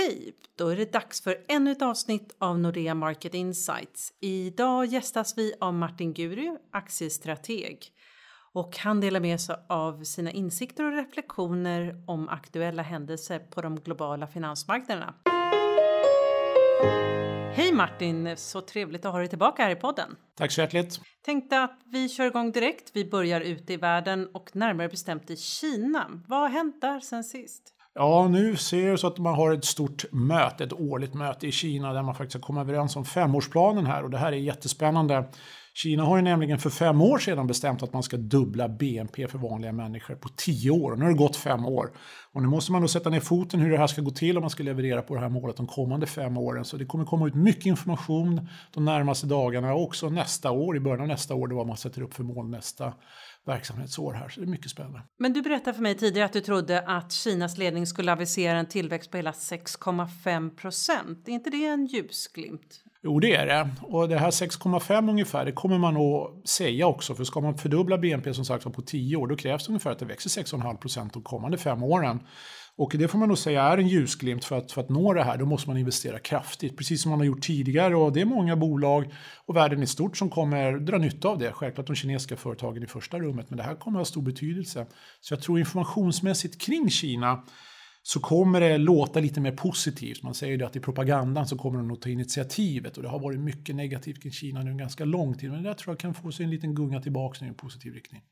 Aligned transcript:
Hej! 0.00 0.34
Då 0.58 0.68
är 0.68 0.76
det 0.76 0.92
dags 0.92 1.22
för 1.22 1.36
ännu 1.48 1.72
ett 1.72 1.82
avsnitt 1.82 2.36
av 2.38 2.58
Nordea 2.58 2.94
Market 2.94 3.34
Insights. 3.34 4.12
Idag 4.20 4.86
gästas 4.86 5.38
vi 5.38 5.54
av 5.60 5.74
Martin 5.74 6.14
Guru, 6.14 6.56
aktiestrateg. 6.72 7.78
Och 8.52 8.78
han 8.78 9.00
delar 9.00 9.20
med 9.20 9.40
sig 9.40 9.56
av 9.68 10.04
sina 10.04 10.30
insikter 10.30 10.84
och 10.84 10.92
reflektioner 10.92 12.04
om 12.06 12.28
aktuella 12.28 12.82
händelser 12.82 13.38
på 13.38 13.60
de 13.60 13.80
globala 13.80 14.26
finansmarknaderna. 14.26 15.14
Hej 17.52 17.72
Martin! 17.72 18.36
Så 18.36 18.60
trevligt 18.60 19.04
att 19.04 19.12
ha 19.12 19.18
dig 19.18 19.28
tillbaka 19.28 19.62
här 19.62 19.70
i 19.70 19.76
podden. 19.76 20.16
Tack 20.36 20.52
så 20.52 20.60
hjärtligt. 20.60 21.00
Tänkte 21.22 21.62
att 21.62 21.80
vi 21.84 22.08
kör 22.08 22.26
igång 22.26 22.52
direkt. 22.52 22.90
Vi 22.94 23.10
börjar 23.10 23.40
ute 23.40 23.72
i 23.72 23.76
världen 23.76 24.28
och 24.34 24.56
närmare 24.56 24.88
bestämt 24.88 25.30
i 25.30 25.36
Kina. 25.36 26.22
Vad 26.28 26.40
har 26.40 26.48
hänt 26.48 26.80
där 26.80 27.00
sen 27.00 27.24
sist? 27.24 27.74
Ja, 28.00 28.28
nu 28.28 28.56
ser 28.56 28.90
det 28.90 28.98
så 28.98 29.06
att 29.06 29.18
man 29.18 29.34
har 29.34 29.52
ett 29.52 29.64
stort 29.64 30.04
möte, 30.12 30.64
ett 30.64 30.72
årligt 30.72 31.14
möte 31.14 31.46
i 31.46 31.52
Kina 31.52 31.92
där 31.92 32.02
man 32.02 32.14
faktiskt 32.14 32.34
har 32.34 32.40
kommit 32.40 32.60
överens 32.60 32.96
om 32.96 33.04
femårsplanen 33.04 33.86
här 33.86 34.04
och 34.04 34.10
det 34.10 34.18
här 34.18 34.32
är 34.32 34.36
jättespännande. 34.36 35.24
Kina 35.74 36.04
har 36.04 36.16
ju 36.16 36.22
nämligen 36.22 36.58
för 36.58 36.70
fem 36.70 37.02
år 37.02 37.18
sedan 37.18 37.46
bestämt 37.46 37.82
att 37.82 37.92
man 37.92 38.02
ska 38.02 38.16
dubbla 38.16 38.68
BNP 38.68 39.28
för 39.28 39.38
vanliga 39.38 39.72
människor 39.72 40.14
på 40.14 40.28
tio 40.28 40.70
år. 40.70 40.96
Nu 40.96 41.04
har 41.04 41.10
det 41.10 41.18
gått 41.18 41.36
fem 41.36 41.66
år. 41.66 41.90
Och 42.32 42.42
nu 42.42 42.48
måste 42.48 42.72
man 42.72 42.82
då 42.82 42.88
sätta 42.88 43.10
ner 43.10 43.20
foten 43.20 43.60
hur 43.60 43.70
det 43.70 43.78
här 43.78 43.86
ska 43.86 44.02
gå 44.02 44.10
till 44.10 44.36
om 44.36 44.40
man 44.40 44.50
ska 44.50 44.62
leverera 44.62 45.02
på 45.02 45.14
det 45.14 45.20
här 45.20 45.28
målet 45.28 45.56
de 45.56 45.66
kommande 45.66 46.06
fem 46.06 46.36
åren. 46.36 46.64
Så 46.64 46.76
det 46.76 46.84
kommer 46.84 47.04
komma 47.04 47.26
ut 47.26 47.34
mycket 47.34 47.66
information 47.66 48.48
de 48.74 48.84
närmaste 48.84 49.26
dagarna 49.26 49.74
och 49.74 49.82
också 49.82 50.10
nästa 50.10 50.50
år, 50.50 50.76
i 50.76 50.80
början 50.80 51.00
av 51.00 51.08
nästa 51.08 51.34
år, 51.34 51.48
det 51.48 51.54
man 51.54 51.76
sätter 51.76 52.02
upp 52.02 52.14
för 52.14 52.22
mål 52.22 52.50
nästa 52.50 52.92
verksamhetsår 53.48 54.12
här. 54.12 54.28
Så 54.28 54.40
det 54.40 54.46
är 54.46 54.50
mycket 54.50 54.70
spännande. 54.70 55.02
Men 55.18 55.32
du 55.32 55.42
berättade 55.42 55.74
för 55.74 55.82
mig 55.82 55.94
tidigare 55.94 56.26
att 56.26 56.32
du 56.32 56.40
trodde 56.40 56.80
att 56.80 57.12
Kinas 57.12 57.58
ledning 57.58 57.86
skulle 57.86 58.12
avisera 58.12 58.58
en 58.58 58.66
tillväxt 58.66 59.10
på 59.10 59.16
hela 59.16 59.32
6,5 59.32 60.56
procent. 60.56 61.28
Är 61.28 61.32
inte 61.32 61.50
det 61.50 61.66
en 61.66 61.86
ljusglimt? 61.86 62.82
Jo, 63.02 63.20
det 63.20 63.34
är 63.34 63.46
det. 63.46 63.70
Och 63.82 64.08
det 64.08 64.18
här 64.18 64.30
6,5 64.30 65.10
ungefär, 65.10 65.44
det 65.44 65.52
kommer 65.52 65.78
man 65.78 65.96
att 65.96 66.48
säga 66.48 66.86
också. 66.86 67.14
För 67.14 67.24
ska 67.24 67.40
man 67.40 67.58
fördubbla 67.58 67.98
BNP 67.98 68.34
som 68.34 68.44
sagt 68.44 68.72
på 68.72 68.82
10 68.82 69.16
år, 69.16 69.26
då 69.26 69.36
krävs 69.36 69.66
det 69.66 69.70
ungefär 69.70 69.90
att 69.90 69.98
det 69.98 70.04
växer 70.04 70.42
6,5 70.42 70.76
procent 70.76 71.12
de 71.12 71.22
kommande 71.22 71.58
fem 71.58 71.82
åren. 71.82 72.20
Och 72.78 72.94
det 72.98 73.08
får 73.08 73.18
man 73.18 73.28
nog 73.28 73.38
säga 73.38 73.62
är 73.62 73.78
en 73.78 73.88
ljusglimt 73.88 74.44
för 74.44 74.58
att, 74.58 74.72
för 74.72 74.80
att 74.80 74.88
nå 74.88 75.12
det 75.12 75.24
här. 75.24 75.38
Då 75.38 75.46
måste 75.46 75.68
man 75.70 75.78
investera 75.78 76.18
kraftigt, 76.18 76.76
precis 76.76 77.02
som 77.02 77.10
man 77.10 77.20
har 77.20 77.26
gjort 77.26 77.42
tidigare. 77.42 77.96
Och 77.96 78.12
det 78.12 78.20
är 78.20 78.24
många 78.24 78.56
bolag 78.56 79.12
och 79.46 79.56
världen 79.56 79.82
i 79.82 79.86
stort 79.86 80.16
som 80.16 80.30
kommer 80.30 80.72
dra 80.72 80.98
nytta 80.98 81.28
av 81.28 81.38
det. 81.38 81.52
Självklart 81.52 81.86
de 81.86 81.96
kinesiska 81.96 82.36
företagen 82.36 82.82
i 82.82 82.86
första 82.86 83.18
rummet, 83.18 83.50
men 83.50 83.56
det 83.56 83.62
här 83.62 83.74
kommer 83.74 83.98
att 83.98 84.06
ha 84.06 84.10
stor 84.10 84.22
betydelse. 84.22 84.86
Så 85.20 85.34
jag 85.34 85.42
tror 85.42 85.58
informationsmässigt 85.58 86.60
kring 86.60 86.90
Kina 86.90 87.44
så 88.02 88.20
kommer 88.20 88.60
det 88.60 88.78
låta 88.78 89.20
lite 89.20 89.40
mer 89.40 89.52
positivt. 89.52 90.22
Man 90.22 90.34
säger 90.34 90.58
ju 90.58 90.64
att 90.64 90.76
i 90.76 90.80
propagandan 90.80 91.46
så 91.46 91.58
kommer 91.58 91.78
de 91.78 91.88
nog 91.88 92.00
ta 92.00 92.08
initiativet 92.08 92.96
och 92.96 93.02
det 93.02 93.08
har 93.08 93.20
varit 93.20 93.40
mycket 93.40 93.76
negativt 93.76 94.22
kring 94.22 94.32
Kina 94.32 94.62
nu 94.62 94.70
en 94.70 94.78
ganska 94.78 95.04
lång 95.04 95.38
tid. 95.38 95.50
Men 95.50 95.62
det 95.62 95.68
där 95.68 95.74
tror 95.74 95.92
jag 95.92 96.00
kan 96.00 96.14
få 96.14 96.32
sig 96.32 96.44
en 96.44 96.50
liten 96.50 96.74
gunga 96.74 97.00
tillbaka 97.00 97.44
i 97.44 97.48
en 97.48 97.54
positiv 97.54 97.94
riktning. 97.94 98.22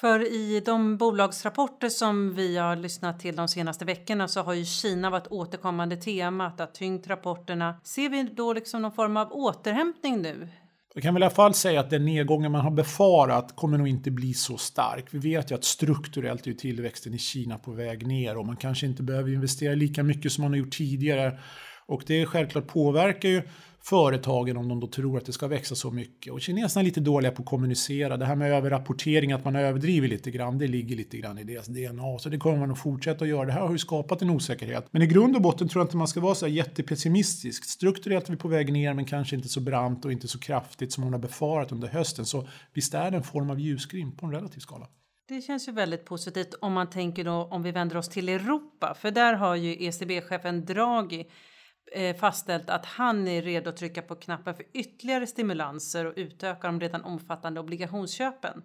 För 0.00 0.32
i 0.32 0.62
de 0.66 0.96
bolagsrapporter 0.96 1.88
som 1.88 2.34
vi 2.34 2.56
har 2.56 2.76
lyssnat 2.76 3.20
till 3.20 3.36
de 3.36 3.48
senaste 3.48 3.84
veckorna 3.84 4.28
så 4.28 4.42
har 4.42 4.54
ju 4.54 4.64
Kina 4.64 5.10
varit 5.10 5.26
återkommande 5.26 5.96
temat 5.96 6.60
att 6.60 6.74
tyngt 6.74 7.06
rapporterna. 7.06 7.80
Ser 7.84 8.08
vi 8.08 8.22
då 8.22 8.52
liksom 8.52 8.82
någon 8.82 8.92
form 8.92 9.16
av 9.16 9.32
återhämtning 9.32 10.22
nu? 10.22 10.48
Jag 10.94 11.02
kan 11.02 11.14
väl 11.14 11.22
i 11.22 11.26
alla 11.26 11.34
fall 11.34 11.54
säga 11.54 11.80
att 11.80 11.90
den 11.90 12.04
nedgången 12.04 12.52
man 12.52 12.60
har 12.60 12.70
befarat 12.70 13.56
kommer 13.56 13.78
nog 13.78 13.88
inte 13.88 14.10
bli 14.10 14.34
så 14.34 14.56
stark. 14.56 15.06
Vi 15.10 15.18
vet 15.18 15.50
ju 15.50 15.54
att 15.54 15.64
strukturellt 15.64 16.46
är 16.46 16.52
tillväxten 16.52 17.14
i 17.14 17.18
Kina 17.18 17.58
på 17.58 17.72
väg 17.72 18.06
ner 18.06 18.36
och 18.36 18.46
man 18.46 18.56
kanske 18.56 18.86
inte 18.86 19.02
behöver 19.02 19.32
investera 19.32 19.74
lika 19.74 20.02
mycket 20.02 20.32
som 20.32 20.42
man 20.42 20.52
har 20.52 20.58
gjort 20.58 20.76
tidigare. 20.76 21.38
Och 21.86 22.02
det 22.06 22.26
självklart 22.26 22.66
påverkar 22.66 23.28
ju 23.28 23.42
företagen 23.84 24.56
om 24.56 24.68
de 24.68 24.80
då 24.80 24.86
tror 24.86 25.18
att 25.18 25.26
det 25.26 25.32
ska 25.32 25.46
växa 25.46 25.74
så 25.74 25.90
mycket. 25.90 26.32
Och 26.32 26.40
kineserna 26.40 26.80
är 26.80 26.84
lite 26.84 27.00
dåliga 27.00 27.32
på 27.32 27.42
att 27.42 27.48
kommunicera. 27.48 28.16
Det 28.16 28.24
här 28.24 28.36
med 28.36 28.52
överrapportering, 28.52 29.32
att 29.32 29.44
man 29.44 29.56
överdriver 29.56 30.08
lite 30.08 30.30
grann, 30.30 30.58
det 30.58 30.66
ligger 30.66 30.96
lite 30.96 31.18
grann 31.18 31.38
i 31.38 31.44
deras 31.44 31.66
DNA. 31.66 32.18
Så 32.18 32.28
det 32.28 32.38
kommer 32.38 32.58
man 32.58 32.70
att 32.70 32.78
fortsätta 32.78 33.24
att 33.24 33.28
göra. 33.28 33.44
Det 33.44 33.52
här 33.52 33.60
har 33.60 33.72
ju 33.72 33.78
skapat 33.78 34.22
en 34.22 34.30
osäkerhet. 34.30 34.86
Men 34.90 35.02
i 35.02 35.06
grund 35.06 35.36
och 35.36 35.42
botten 35.42 35.68
tror 35.68 35.80
jag 35.80 35.86
inte 35.86 35.96
man 35.96 36.08
ska 36.08 36.20
vara 36.20 36.34
så 36.34 36.46
här 36.46 36.52
jättepessimistisk. 36.52 37.64
Strukturellt 37.64 38.28
är 38.28 38.32
vi 38.32 38.38
på 38.38 38.48
väg 38.48 38.72
ner, 38.72 38.94
men 38.94 39.04
kanske 39.04 39.36
inte 39.36 39.48
så 39.48 39.60
brant 39.60 40.04
och 40.04 40.12
inte 40.12 40.28
så 40.28 40.38
kraftigt 40.38 40.92
som 40.92 41.04
man 41.04 41.12
har 41.12 41.20
befarat 41.20 41.72
under 41.72 41.88
hösten. 41.88 42.26
Så 42.26 42.48
visst 42.74 42.94
är 42.94 43.10
det 43.10 43.16
en 43.16 43.22
form 43.22 43.50
av 43.50 43.60
ljusglimt 43.60 44.18
på 44.18 44.26
en 44.26 44.32
relativ 44.32 44.60
skala. 44.60 44.86
Det 45.28 45.40
känns 45.40 45.68
ju 45.68 45.72
väldigt 45.72 46.04
positivt 46.04 46.54
om 46.60 46.72
man 46.72 46.90
tänker 46.90 47.24
då 47.24 47.48
om 47.50 47.62
vi 47.62 47.70
vänder 47.70 47.96
oss 47.96 48.08
till 48.08 48.28
Europa, 48.28 48.94
för 49.00 49.10
där 49.10 49.34
har 49.34 49.56
ju 49.56 49.84
ECB-chefen 49.84 50.64
Draghi 50.64 51.26
Eh, 51.94 52.16
fastställt 52.16 52.70
att 52.70 52.86
han 52.86 53.28
är 53.28 53.42
redo 53.42 53.70
att 53.70 53.76
trycka 53.76 54.02
på 54.02 54.14
knappen 54.14 54.54
för 54.54 54.64
ytterligare 54.72 55.26
stimulanser 55.26 56.06
och 56.06 56.12
utöka 56.16 56.66
de 56.66 56.80
redan 56.80 57.04
omfattande 57.04 57.60
obligationsköpen. 57.60 58.62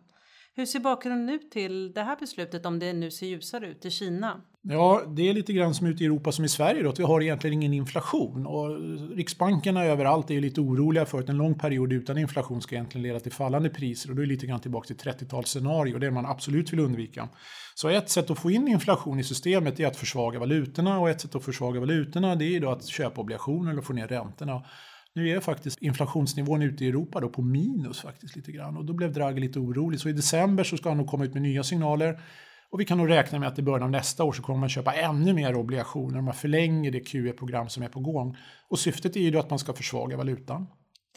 Hur 0.56 0.66
ser 0.66 0.80
bakgrunden 0.80 1.36
ut 1.36 1.52
till 1.52 1.94
det 1.94 2.02
här 2.02 2.16
beslutet 2.16 2.66
om 2.66 2.80
det 2.80 2.94
nu 2.94 3.12
ser 3.12 3.28
ljusare 3.28 3.68
ut 3.68 3.86
i 3.86 3.92
Kina? 3.92 4.42
Ja, 4.70 5.04
det 5.16 5.30
är 5.30 5.34
lite 5.34 5.54
grann 5.54 5.74
som 5.74 5.88
ute 5.88 6.04
i 6.04 6.06
Europa 6.06 6.32
som 6.32 6.46
i 6.46 6.50
Sverige 6.50 6.84
då, 6.84 6.90
att 6.90 7.00
vi 7.00 7.04
har 7.04 7.22
egentligen 7.22 7.54
ingen 7.54 7.74
inflation. 7.74 8.46
Och 8.46 8.80
riksbankerna 9.16 9.86
överallt 9.86 10.32
är 10.32 10.42
lite 10.42 10.62
oroliga 10.62 11.06
för 11.06 11.20
att 11.20 11.30
en 11.30 11.38
lång 11.38 11.60
period 11.60 11.94
utan 11.94 12.18
inflation 12.18 12.62
ska 12.62 12.76
egentligen 12.76 13.04
leda 13.08 13.20
till 13.20 13.32
fallande 13.32 13.70
priser 13.70 14.10
och 14.10 14.16
då 14.16 14.22
är 14.22 14.26
det 14.26 14.32
lite 14.32 14.48
grann 14.48 14.60
tillbaka 14.60 14.88
till 14.88 15.12
30-talsscenario, 15.12 16.00
det 16.00 16.12
man 16.12 16.26
absolut 16.26 16.74
vill 16.74 16.80
undvika. 16.80 17.30
Så 17.76 17.90
ett 17.90 18.10
sätt 18.10 18.30
att 18.30 18.40
få 18.40 18.52
in 18.52 18.68
inflation 18.68 19.20
i 19.20 19.24
systemet 19.24 19.80
är 19.80 19.88
att 19.88 19.98
försvaga 19.98 20.40
valutorna 20.40 21.00
och 21.00 21.10
ett 21.10 21.22
sätt 21.22 21.36
att 21.36 21.46
försvaga 21.46 21.80
valutorna 21.80 22.36
det 22.36 22.56
är 22.56 22.60
då 22.60 22.70
att 22.70 22.86
köpa 22.86 23.22
obligationer 23.22 23.78
och 23.78 23.86
få 23.86 23.94
ner 23.94 24.08
räntorna. 24.08 24.64
Nu 25.16 25.30
är 25.30 25.40
faktiskt 25.40 25.82
inflationsnivån 25.82 26.62
ute 26.62 26.86
i 26.86 26.88
Europa 26.88 27.20
då 27.20 27.30
på 27.30 27.42
minus 27.42 28.02
faktiskt 28.02 28.36
lite 28.36 28.52
grann 28.52 28.78
och 28.78 28.86
då 28.86 28.94
blev 28.94 29.14
Draghi 29.14 29.40
lite 29.40 29.60
orolig. 29.60 30.00
Så 30.00 30.10
i 30.10 30.14
december 30.14 30.64
så 30.64 30.78
ska 30.78 30.90
han 30.90 30.98
nog 30.98 31.08
komma 31.08 31.26
ut 31.26 31.34
med 31.34 31.44
nya 31.44 31.64
signaler 31.64 32.20
och 32.72 32.80
vi 32.80 32.86
kan 32.86 32.98
nog 32.98 33.10
räkna 33.10 33.40
med 33.40 33.48
att 33.48 33.60
i 33.60 33.62
början 33.62 33.84
av 33.84 33.92
nästa 33.92 34.24
år 34.24 34.34
så 34.34 34.42
kommer 34.42 34.60
man 34.60 34.70
köpa 34.70 34.94
ännu 34.94 35.34
mer 35.34 35.56
obligationer. 35.56 36.22
Man 36.22 36.34
förlänger 36.34 36.92
det 36.92 37.00
QE-program 37.00 37.70
som 37.70 37.84
är 37.84 37.90
på 37.90 38.00
gång. 38.00 38.38
Och 38.70 38.80
syftet 38.80 39.16
är 39.16 39.20
ju 39.20 39.32
då 39.32 39.40
att 39.40 39.50
man 39.50 39.60
ska 39.60 39.74
försvaga 39.74 40.18
valutan. 40.18 40.68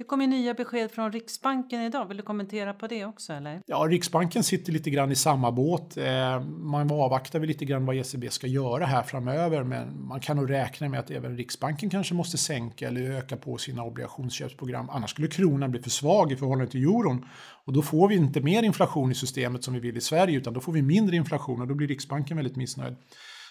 Det 0.01 0.05
kommer 0.05 0.27
nya 0.27 0.55
besked 0.55 0.91
från 0.91 1.13
Riksbanken 1.13 1.83
idag. 1.83 2.07
Vill 2.09 2.17
du 2.17 2.23
kommentera 2.23 2.75
på 2.75 2.87
det 2.87 3.05
också? 3.05 3.33
Eller? 3.33 3.61
Ja, 3.67 3.77
Riksbanken 3.77 4.45
sitter 4.45 4.73
lite 4.73 4.91
grann 4.91 5.13
i 5.13 5.17
samma 5.17 5.53
båt. 5.53 5.97
Eh, 5.97 6.41
man 6.45 6.91
avvaktar 6.93 7.39
väl 7.39 7.49
lite 7.49 7.65
grann 7.65 7.87
vad 7.87 7.97
ECB 7.97 8.31
ska 8.31 8.47
göra 8.47 8.87
här 8.87 9.03
framöver, 9.03 9.65
men 9.65 10.07
man 10.07 10.21
kan 10.21 10.37
nog 10.37 10.51
räkna 10.51 10.89
med 10.89 11.01
att 11.01 11.11
även 11.11 11.37
Riksbanken 11.37 11.91
kanske 11.91 12.15
måste 12.15 12.39
sänka 12.39 12.89
eller 12.89 13.11
öka 13.11 13.37
på 13.37 13.59
sina 13.59 13.85
obligationsköpsprogram. 13.85 14.91
Annars 14.91 15.11
skulle 15.11 15.29
kronan 15.29 15.71
bli 15.71 15.83
för 15.83 15.91
svag 15.91 16.33
i 16.33 16.37
förhållande 16.37 16.71
till 16.71 16.83
euron 16.83 17.27
och 17.65 17.73
då 17.73 17.83
får 17.83 18.09
vi 18.09 18.15
inte 18.15 18.41
mer 18.41 18.63
inflation 18.63 19.11
i 19.11 19.15
systemet 19.15 19.65
som 19.65 19.75
vi 19.75 19.81
vill 19.81 19.97
i 19.97 20.01
Sverige, 20.01 20.39
utan 20.39 20.55
då 20.55 20.61
får 20.61 20.73
vi 20.73 20.83
mindre 20.83 21.17
inflation 21.17 21.61
och 21.61 21.69
då 21.69 21.75
blir 21.75 21.89
Riksbanken 21.89 22.37
väldigt 22.37 22.57
missnöjd. 22.57 22.97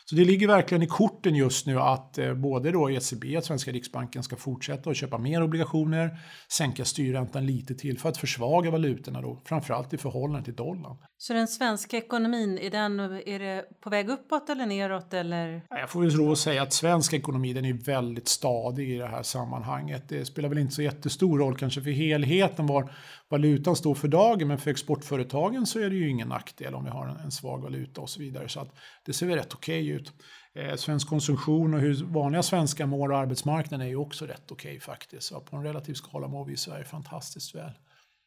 Så 0.10 0.16
det 0.16 0.26
ligger 0.26 0.48
verkligen 0.48 0.82
i 0.84 0.88
korten 0.88 1.36
just 1.36 1.66
nu 1.66 1.80
att 1.80 2.18
eh, 2.18 2.34
både 2.34 2.72
då 2.72 2.90
ECB, 2.90 3.38
att 3.38 3.46
svenska 3.46 3.72
riksbanken, 3.72 4.24
ska 4.24 4.36
fortsätta 4.36 4.90
att 4.90 4.98
köpa 4.98 5.18
mer 5.18 5.44
obligationer, 5.44 6.18
sänka 6.48 6.86
styrräntan 6.86 7.46
lite 7.46 7.76
till 7.76 8.00
för 8.00 8.10
att 8.10 8.18
försvaga 8.18 8.72
valutorna 8.72 9.22
då, 9.22 9.42
framförallt 9.46 9.94
i 9.94 9.98
förhållande 9.98 10.46
till 10.46 10.56
dollarn. 10.56 10.98
Så 11.18 11.34
den 11.34 11.48
svenska 11.48 11.98
ekonomin, 11.98 12.58
är, 12.58 12.70
den, 12.70 13.00
är 13.00 13.40
det 13.40 13.66
på 13.82 13.90
väg 13.90 14.10
uppåt 14.10 14.50
eller 14.50 14.66
neråt? 14.66 15.14
Eller? 15.14 15.62
Jag 15.70 15.90
får 15.90 16.02
väl 16.02 16.12
tro 16.12 16.32
att 16.32 16.38
säga 16.38 16.62
att 16.62 16.74
svensk 16.74 17.14
ekonomi 17.14 17.54
den 17.54 17.66
är 17.66 17.74
väldigt 17.74 18.28
stadig 18.28 18.90
i 18.90 18.98
det 18.98 19.08
här 19.08 19.24
sammanhanget. 19.24 20.10
Det 20.10 20.26
spelar 20.26 20.50
väl 20.50 20.58
inte 20.58 20.76
så 20.76 20.82
jättestor 20.82 21.40
roll 21.40 21.58
kanske 21.58 21.82
för 21.82 21.92
helheten 21.92 22.68
var 22.68 22.92
valutan 23.30 23.76
står 23.76 23.96
för 23.96 24.08
dagen, 24.08 24.48
men 24.48 24.58
för 24.58 24.72
exportföretagen 24.72 25.66
så 25.66 25.80
är 25.80 25.90
det 25.90 25.96
ju 25.96 26.10
ingen 26.10 26.28
nackdel 26.28 26.76
om 26.76 26.84
vi 26.84 26.90
har 26.90 27.08
en, 27.08 27.18
en 27.18 27.32
svag 27.32 27.62
valuta 27.62 28.02
och 28.02 28.10
så 28.10 28.20
vidare. 28.20 28.50
Så 28.50 28.60
att 28.60 28.76
det 29.06 29.14
ser 29.14 29.26
väl 29.26 29.36
rätt 29.36 29.54
okej 29.54 29.84
okay 29.84 29.96
ut. 29.96 29.99
Eh, 30.56 30.76
svensk 30.76 31.10
konsumtion 31.10 31.74
och 31.74 31.80
hur 31.80 32.04
vanliga 32.04 32.44
svenskar 32.44 32.86
mår 32.86 33.12
och 33.12 33.18
arbetsmarknaden 33.18 33.86
är 33.86 33.90
ju 33.90 33.96
också 33.96 34.26
rätt 34.26 34.52
okej 34.52 34.70
okay, 34.70 34.80
faktiskt. 34.80 35.28
Så 35.28 35.40
på 35.40 35.56
en 35.56 35.64
relativ 35.64 35.94
skala 35.94 36.28
mår 36.28 36.46
vi 36.46 36.54
i 36.54 36.58
Sverige 36.58 36.86
fantastiskt 36.86 37.56
väl. 37.56 37.72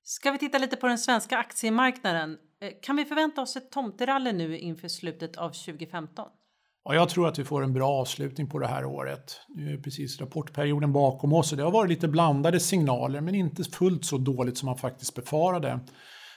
Ska 0.04 0.32
vi 0.32 0.38
titta 0.38 0.58
lite 0.58 0.76
på 0.76 0.86
den 0.86 0.98
svenska 0.98 1.38
aktiemarknaden? 1.38 2.38
Eh, 2.60 2.70
kan 2.82 2.96
vi 2.96 3.04
förvänta 3.04 3.42
oss 3.42 3.56
ett 3.56 3.70
tomterally 3.70 4.32
nu 4.32 4.58
inför 4.58 4.88
slutet 4.88 5.36
av 5.36 5.48
2015? 5.48 6.28
Ja, 6.84 6.94
jag 6.94 7.08
tror 7.08 7.28
att 7.28 7.38
vi 7.38 7.44
får 7.44 7.62
en 7.62 7.72
bra 7.72 7.88
avslutning 7.88 8.50
på 8.50 8.58
det 8.58 8.66
här 8.66 8.84
året. 8.84 9.40
Nu 9.48 9.72
är 9.72 9.78
precis 9.78 10.20
rapportperioden 10.20 10.92
bakom 10.92 11.32
oss 11.32 11.52
och 11.52 11.58
det 11.58 11.64
har 11.64 11.70
varit 11.70 11.90
lite 11.90 12.08
blandade 12.08 12.60
signaler 12.60 13.20
men 13.20 13.34
inte 13.34 13.64
fullt 13.64 14.04
så 14.04 14.18
dåligt 14.18 14.58
som 14.58 14.66
man 14.66 14.78
faktiskt 14.78 15.14
befarade. 15.14 15.80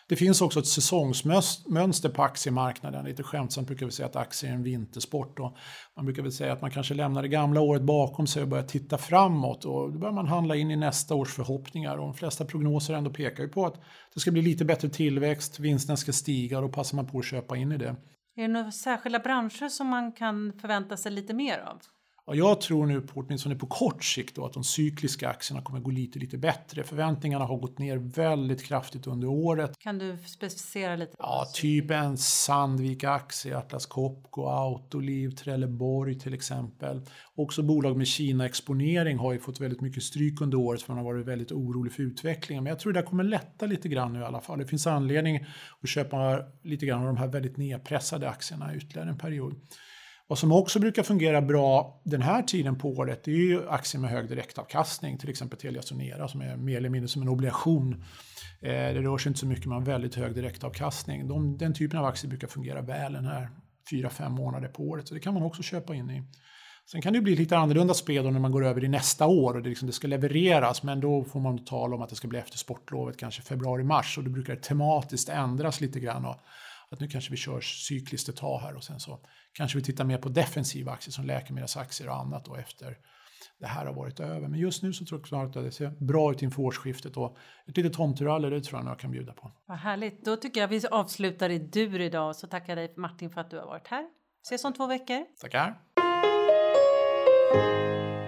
Det 0.07 0.15
finns 0.15 0.41
också 0.41 0.59
ett 0.59 0.67
säsongsmönster 0.67 2.09
på 2.09 2.23
aktiemarknaden. 2.23 3.05
Lite 3.05 3.23
skämtsamt 3.23 3.67
brukar 3.67 3.85
vi 3.85 3.91
säga 3.91 4.05
att 4.05 4.15
aktier 4.15 4.51
är 4.51 4.55
en 4.55 4.63
vintersport. 4.63 5.39
Och 5.39 5.57
man 5.95 6.05
brukar 6.05 6.23
väl 6.23 6.31
säga 6.31 6.53
att 6.53 6.61
man 6.61 6.71
kanske 6.71 6.93
lämnar 6.93 7.21
det 7.21 7.27
gamla 7.27 7.61
året 7.61 7.81
bakom 7.81 8.27
sig 8.27 8.41
och 8.41 8.47
börjar 8.47 8.63
titta 8.63 8.97
framåt. 8.97 9.65
Och 9.65 9.91
då 9.93 9.99
börjar 9.99 10.13
man 10.13 10.27
handla 10.27 10.55
in 10.55 10.71
i 10.71 10.75
nästa 10.75 11.15
års 11.15 11.33
förhoppningar. 11.33 11.97
Och 11.97 12.05
de 12.05 12.13
flesta 12.13 12.45
prognoser 12.45 12.93
ändå 12.93 13.09
pekar 13.09 13.43
ju 13.43 13.49
på 13.49 13.65
att 13.65 13.81
det 14.13 14.19
ska 14.19 14.31
bli 14.31 14.41
lite 14.41 14.65
bättre 14.65 14.89
tillväxt, 14.89 15.59
vinsten 15.59 15.97
ska 15.97 16.13
stiga 16.13 16.57
och 16.57 16.63
då 16.63 16.69
passar 16.69 16.95
man 16.95 17.07
på 17.07 17.19
att 17.19 17.25
köpa 17.25 17.57
in 17.57 17.71
i 17.71 17.77
det. 17.77 17.95
Är 18.37 18.41
det 18.41 18.47
några 18.47 18.71
särskilda 18.71 19.19
branscher 19.19 19.69
som 19.69 19.87
man 19.87 20.11
kan 20.11 20.53
förvänta 20.61 20.97
sig 20.97 21.11
lite 21.11 21.33
mer 21.33 21.59
av? 21.59 21.81
Och 22.27 22.35
jag 22.35 22.61
tror 22.61 22.85
nu, 22.85 23.01
på, 23.01 23.19
åtminstone 23.19 23.55
på 23.55 23.67
kort 23.67 24.03
sikt, 24.03 24.35
då, 24.35 24.45
att 24.45 24.53
de 24.53 24.63
cykliska 24.63 25.29
aktierna 25.29 25.61
kommer 25.61 25.79
gå 25.79 25.91
lite, 25.91 26.19
lite 26.19 26.37
bättre. 26.37 26.83
Förväntningarna 26.83 27.45
har 27.45 27.57
gått 27.57 27.79
ner 27.79 27.97
väldigt 27.97 28.63
kraftigt 28.63 29.07
under 29.07 29.27
året. 29.27 29.79
Kan 29.79 29.97
du 29.97 30.17
specificera 30.25 30.95
lite? 30.95 31.15
Ja, 31.19 31.47
typ 31.53 31.91
en 31.91 32.17
Sandvik-aktie, 32.17 33.57
Atlas 33.57 33.85
Copco, 33.85 34.45
Autoliv, 34.45 35.29
Trelleborg 35.29 36.19
till 36.19 36.33
exempel. 36.33 37.01
Också 37.35 37.63
bolag 37.63 37.97
med 37.97 38.07
Kina-exponering 38.07 39.17
har 39.17 39.33
ju 39.33 39.39
fått 39.39 39.61
väldigt 39.61 39.81
mycket 39.81 40.03
stryk 40.03 40.41
under 40.41 40.57
året 40.57 40.81
för 40.81 40.93
man 40.93 41.05
har 41.05 41.13
varit 41.13 41.27
väldigt 41.27 41.51
orolig 41.51 41.93
för 41.93 42.03
utvecklingen. 42.03 42.63
Men 42.63 42.71
jag 42.71 42.79
tror 42.79 42.93
det 42.93 42.99
där 42.99 43.07
kommer 43.07 43.23
lätta 43.23 43.65
lite 43.65 43.89
grann 43.89 44.13
nu 44.13 44.19
i 44.19 44.23
alla 44.23 44.41
fall. 44.41 44.59
Det 44.59 44.65
finns 44.65 44.87
anledning 44.87 45.45
att 45.81 45.89
köpa 45.89 46.39
lite 46.63 46.85
grann 46.85 46.99
av 46.99 47.07
de 47.07 47.17
här 47.17 47.27
väldigt 47.27 47.57
nedpressade 47.57 48.29
aktierna 48.29 48.75
ytterligare 48.75 49.09
en 49.09 49.17
period. 49.17 49.55
Vad 50.27 50.37
som 50.39 50.51
också 50.51 50.79
brukar 50.79 51.03
fungera 51.03 51.41
bra 51.41 52.01
den 52.03 52.21
här 52.21 52.43
tiden 52.43 52.77
på 52.77 52.89
året 52.89 53.23
det 53.23 53.31
är 53.31 53.35
ju 53.35 53.69
aktier 53.69 54.01
med 54.01 54.11
hög 54.11 54.29
direktavkastning, 54.29 55.17
till 55.17 55.29
exempel 55.29 55.59
Telia 55.59 55.81
Sonera 55.81 56.27
som 56.27 56.41
är 56.41 56.57
mer 56.57 56.77
eller 56.77 56.89
mindre 56.89 57.07
som 57.07 57.21
en 57.21 57.29
obligation. 57.29 57.93
Eh, 58.61 58.69
det 58.69 59.01
rör 59.01 59.17
sig 59.17 59.29
inte 59.29 59.39
så 59.39 59.45
mycket, 59.45 59.65
men 59.65 59.83
väldigt 59.83 60.15
hög 60.15 60.35
direktavkastning. 60.35 61.27
De, 61.27 61.57
den 61.57 61.73
typen 61.73 61.99
av 61.99 62.05
aktier 62.05 62.29
brukar 62.29 62.47
fungera 62.47 62.81
väl 62.81 63.13
den 63.13 63.25
här 63.25 63.49
4-5 63.91 64.29
månader 64.29 64.67
på 64.67 64.83
året, 64.83 65.07
så 65.07 65.13
det 65.13 65.19
kan 65.19 65.33
man 65.33 65.43
också 65.43 65.63
köpa 65.63 65.95
in 65.95 66.09
i. 66.09 66.23
Sen 66.91 67.01
kan 67.01 67.13
det 67.13 67.21
bli 67.21 67.35
lite 67.35 67.57
annorlunda 67.57 67.93
spel 67.93 68.31
när 68.31 68.39
man 68.39 68.51
går 68.51 68.65
över 68.65 68.83
i 68.83 68.87
nästa 68.87 69.27
år 69.27 69.53
och 69.53 69.63
det, 69.63 69.69
liksom, 69.69 69.87
det 69.87 69.93
ska 69.93 70.07
levereras, 70.07 70.83
men 70.83 70.99
då 70.99 71.23
får 71.23 71.39
man 71.39 71.65
tala 71.65 71.95
om 71.95 72.01
att 72.01 72.09
det 72.09 72.15
ska 72.15 72.27
bli 72.27 72.39
efter 72.39 72.57
sportlovet, 72.57 73.17
kanske 73.17 73.41
februari-mars 73.41 74.17
och 74.17 74.23
då 74.23 74.29
brukar 74.31 74.55
det 74.55 74.61
tematiskt 74.61 75.29
ändras 75.29 75.81
lite 75.81 75.99
grann. 75.99 76.25
Och 76.25 76.35
att 76.95 77.01
nu 77.01 77.07
kanske 77.07 77.31
vi 77.31 77.37
kör 77.37 77.61
cykliskt 77.61 78.29
ett 78.29 78.35
tag 78.35 78.59
här 78.59 78.75
och 78.75 78.83
sen 78.83 78.99
så 78.99 79.19
kanske 79.53 79.77
vi 79.77 79.83
tittar 79.83 80.05
mer 80.05 80.17
på 80.17 80.29
defensiva 80.29 80.91
aktier 80.91 81.11
som 81.11 81.25
läkemedelsaktier 81.25 82.09
och 82.09 82.15
annat 82.15 82.45
då 82.45 82.55
efter 82.55 82.97
det 83.59 83.67
här 83.67 83.85
har 83.85 83.93
varit 83.93 84.19
över. 84.19 84.47
Men 84.47 84.59
just 84.59 84.83
nu 84.83 84.93
så 84.93 85.05
tror 85.05 85.27
jag 85.31 85.45
att 85.45 85.53
det 85.53 85.71
ser 85.71 85.89
bra 85.89 86.31
ut 86.31 86.41
inför 86.41 86.61
årsskiftet 86.61 87.17
och 87.17 87.37
ett 87.67 87.77
litet 87.77 87.93
tomterally 87.93 88.49
det 88.49 88.61
tror 88.61 88.81
jag 88.81 88.89
jag 88.89 88.99
kan 88.99 89.11
bjuda 89.11 89.33
på. 89.33 89.51
Vad 89.65 89.77
härligt. 89.77 90.25
Då 90.25 90.35
tycker 90.35 90.61
jag 90.61 90.67
vi 90.67 90.87
avslutar 90.91 91.49
i 91.49 91.59
dur 91.59 92.01
idag 92.01 92.35
så 92.35 92.47
tackar 92.47 92.75
dig 92.75 92.93
Martin 92.97 93.29
för 93.29 93.41
att 93.41 93.49
du 93.49 93.57
har 93.57 93.65
varit 93.65 93.87
här. 93.87 94.05
Ses 94.43 94.65
om 94.65 94.73
två 94.73 94.87
veckor. 94.87 95.25
Tackar. 95.41 95.81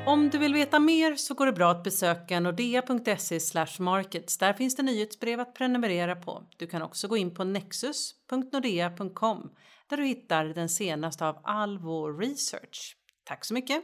Om 0.08 0.30
du 0.30 0.38
vill 0.38 0.54
veta 0.54 0.80
mer 0.80 1.16
så 1.16 1.34
går 1.34 1.46
det 1.46 1.52
bra 1.52 1.72
att 1.72 1.84
besöka 1.84 2.40
nordea.se 2.40 3.40
markets. 3.80 4.38
Där 4.38 4.54
finns 4.54 4.76
det 4.76 4.84
nyhetsbrev 4.84 5.40
att 5.40 5.54
prenumerera 5.54 6.16
på. 6.16 6.44
Du 6.58 6.68
kan 6.68 6.82
också 6.82 7.08
gå 7.08 7.18
in 7.18 7.36
på 7.36 7.44
nexus.nordea.com 7.44 9.52
där 9.90 9.98
du 9.98 10.06
hittar 10.06 10.46
den 10.46 10.70
senaste 10.70 11.26
av 11.26 11.40
all 11.44 11.80
vår 11.80 12.18
research. 12.18 12.98
Tack 13.24 13.46
så 13.46 13.54
mycket! 13.54 13.84